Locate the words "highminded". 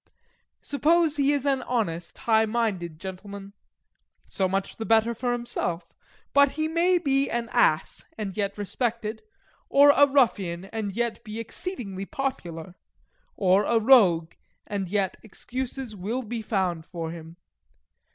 2.17-2.97